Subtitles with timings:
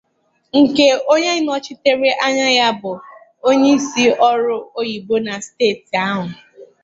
[0.61, 2.91] nke onye nọchitere anya ya bụ
[3.47, 6.27] onyeisi ọrụ oyibo na steeti ahụ